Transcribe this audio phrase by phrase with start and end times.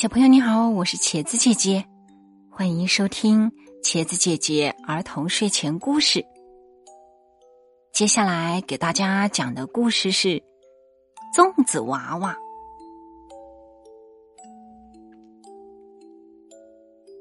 [0.00, 1.84] 小朋友你好，我是茄子姐姐，
[2.50, 3.52] 欢迎收听
[3.84, 6.24] 茄子姐姐儿童睡前故事。
[7.92, 10.28] 接下来给大家讲的故事是
[11.36, 12.34] 《粽子娃娃》。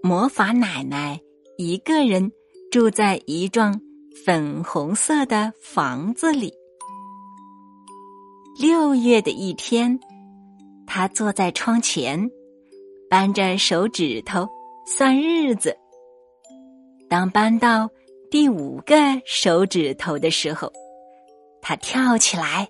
[0.02, 1.20] 魔法奶奶
[1.58, 2.32] 一个人
[2.72, 3.82] 住在一幢
[4.26, 6.54] 粉红色的房子里。
[8.58, 10.00] 六月的一天，
[10.88, 12.32] 她坐在窗前。
[13.10, 14.48] 扳着手指头
[14.86, 15.76] 算日子，
[17.10, 17.90] 当扳到
[18.30, 18.96] 第五个
[19.26, 20.72] 手指头的时候，
[21.60, 22.70] 他跳起来，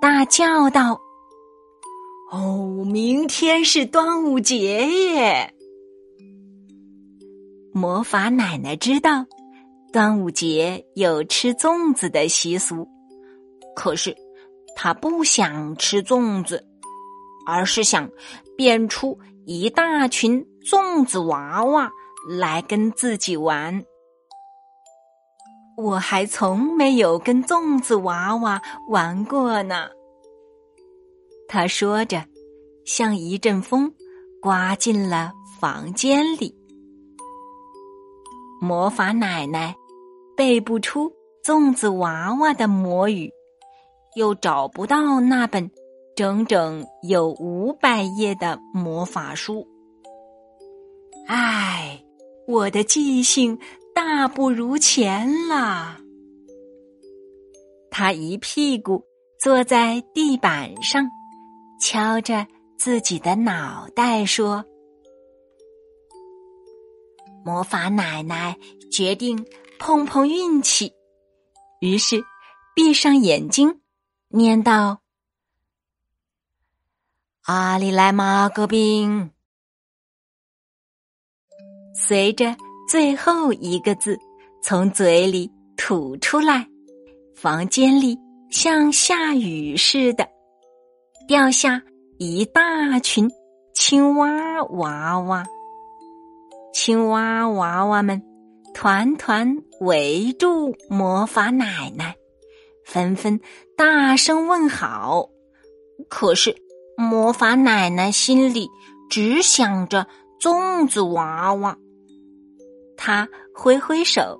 [0.00, 1.00] 大叫道
[2.30, 5.52] ：“哦，明天是端午节耶！”
[7.74, 9.26] 魔法奶奶知道
[9.92, 12.86] 端午节有吃粽子的习俗，
[13.74, 14.16] 可是
[14.76, 16.64] 她不想吃粽子，
[17.44, 18.08] 而是想
[18.56, 19.18] 变出。
[19.46, 21.90] 一大群粽子娃娃
[22.38, 23.84] 来跟自己玩，
[25.76, 29.88] 我还从没有跟粽子娃娃玩过呢。
[31.48, 32.24] 他说着，
[32.84, 33.92] 像一阵风，
[34.40, 36.54] 刮进了房间里。
[38.60, 39.74] 魔法奶奶
[40.36, 41.10] 背不出
[41.42, 43.30] 粽子娃娃的魔语，
[44.16, 45.70] 又找不到那本。
[46.20, 49.66] 整整有五百页的魔法书，
[51.26, 52.04] 唉，
[52.46, 53.58] 我的记性
[53.94, 55.96] 大不如前了。
[57.90, 59.02] 他一屁股
[59.38, 61.08] 坐在地板上，
[61.80, 62.46] 敲着
[62.76, 64.62] 自己的脑袋说
[67.42, 68.58] ：“魔法奶奶
[68.92, 69.42] 决定
[69.78, 70.92] 碰碰运气。”
[71.80, 72.22] 于是
[72.76, 73.80] 闭上眼睛，
[74.28, 75.00] 念道。
[77.52, 79.28] 阿里来马个兵，
[81.96, 82.54] 随着
[82.88, 84.16] 最后一个字
[84.62, 86.68] 从嘴里吐出来，
[87.34, 88.16] 房间里
[88.52, 90.28] 像下雨似的，
[91.26, 91.82] 掉下
[92.20, 93.28] 一大群
[93.74, 95.44] 青蛙娃娃。
[96.72, 98.22] 青蛙娃娃们
[98.74, 102.14] 团团围住魔法奶奶，
[102.84, 103.40] 纷纷
[103.76, 105.28] 大声问好。
[106.08, 106.54] 可是。
[107.00, 108.68] 魔法奶奶心里
[109.08, 110.06] 只想着
[110.38, 111.78] 粽子娃娃，
[112.94, 114.38] 她挥挥手，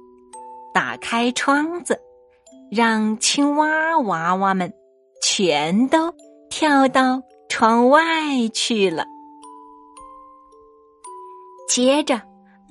[0.75, 1.99] 打开窗子，
[2.70, 4.70] 让青蛙娃娃们
[5.22, 6.15] 全都
[6.50, 8.03] 跳到窗外
[8.53, 9.06] 去了。
[11.66, 12.20] 接着，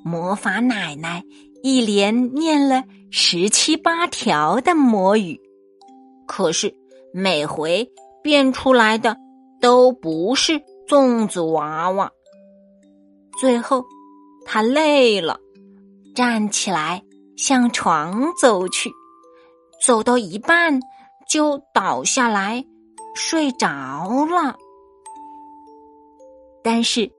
[0.06, 1.24] 魔法奶奶
[1.64, 5.42] 一连念了十七八条的魔语，
[6.28, 6.76] 可是
[7.12, 7.92] 每回
[8.22, 9.18] 变出来的。
[9.62, 12.12] 都不是粽子娃娃。
[13.40, 13.86] 最后，
[14.46, 15.40] 他累了，
[16.16, 17.04] 站起来
[17.38, 18.92] 向床走去，
[19.86, 20.80] 走到一半
[21.30, 22.66] 就倒下来
[23.16, 23.68] 睡着
[24.26, 24.58] 了。
[26.62, 27.10] 但是，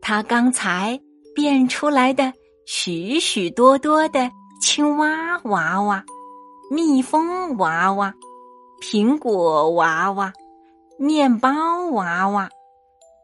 [0.00, 1.00] 他刚才
[1.34, 2.32] 变出来的
[2.66, 4.30] 许许多多的
[4.60, 6.04] 青蛙娃娃、
[6.70, 8.12] 蜜蜂娃娃、
[8.82, 10.32] 苹果娃娃。
[11.00, 12.48] 面包娃娃，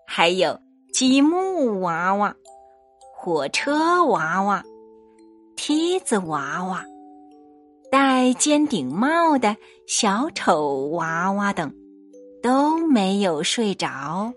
[0.07, 0.61] 还有
[0.93, 2.37] 积木娃娃、
[3.17, 4.62] 火车娃娃、
[5.57, 6.85] 梯子娃娃、
[7.91, 9.57] 戴尖顶帽的
[9.89, 11.75] 小丑娃娃等，
[12.41, 14.33] 都没有睡着。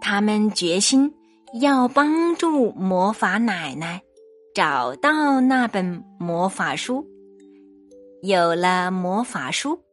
[0.00, 1.14] 他们决心
[1.60, 4.02] 要帮助魔法奶奶
[4.52, 7.06] 找到那本魔法书。
[8.22, 9.85] 有了魔法书。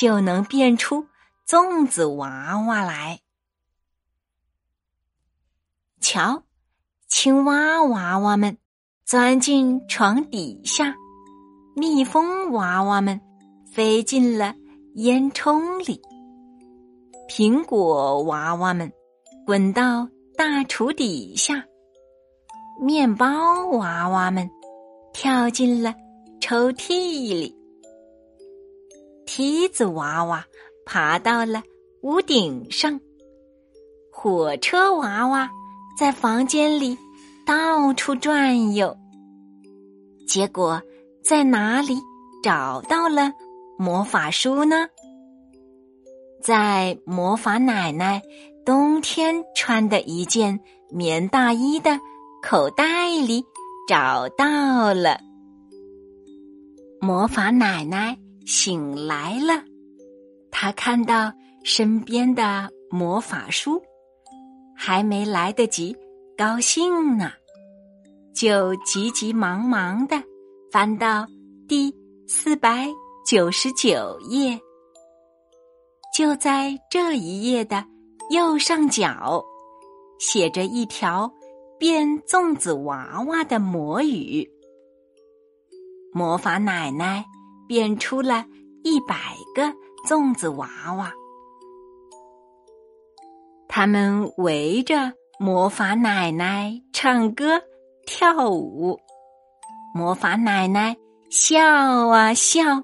[0.00, 1.06] 就能变出
[1.46, 3.20] 粽子娃娃来。
[6.00, 6.42] 瞧，
[7.06, 8.56] 青蛙娃娃们
[9.04, 10.94] 钻进床底下，
[11.76, 13.20] 蜜蜂娃娃们
[13.74, 14.54] 飞进了
[14.94, 16.00] 烟囱里，
[17.28, 18.90] 苹果娃娃们
[19.44, 21.62] 滚到大厨底下，
[22.80, 24.48] 面包娃娃们
[25.12, 25.94] 跳进了
[26.40, 26.88] 抽屉
[27.38, 27.59] 里。
[29.32, 30.44] 梯子娃娃
[30.84, 31.62] 爬到了
[32.02, 33.00] 屋顶上，
[34.10, 35.48] 火车娃娃
[35.96, 36.98] 在房间里
[37.46, 38.96] 到处转悠。
[40.26, 40.82] 结果
[41.22, 41.96] 在哪里
[42.42, 43.32] 找到了
[43.78, 44.88] 魔法书呢？
[46.42, 48.20] 在魔法奶奶
[48.66, 50.58] 冬天穿的一件
[50.90, 52.00] 棉大衣的
[52.42, 53.44] 口袋里
[53.86, 55.20] 找到了。
[57.00, 58.18] 魔法奶奶。
[58.46, 59.62] 醒来了，
[60.50, 61.32] 他看到
[61.62, 63.80] 身边的魔法书，
[64.76, 65.96] 还没来得及
[66.36, 67.30] 高兴呢，
[68.34, 70.16] 就急急忙忙的
[70.72, 71.26] 翻到
[71.68, 71.94] 第
[72.26, 72.88] 四百
[73.26, 74.58] 九十九页。
[76.16, 77.84] 就在这一页的
[78.30, 79.44] 右上角，
[80.18, 81.32] 写着一条
[81.78, 84.50] 变粽子娃娃的魔语。
[86.12, 87.24] 魔法奶奶
[87.70, 88.44] 变出了
[88.82, 89.14] 一百
[89.54, 89.62] 个
[90.04, 91.12] 粽子娃娃，
[93.68, 97.62] 他们围着魔法奶奶唱歌
[98.04, 98.98] 跳舞。
[99.94, 100.96] 魔法奶奶
[101.30, 102.82] 笑啊笑，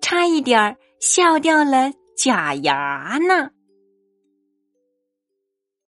[0.00, 3.50] 差一点儿笑掉了假牙呢。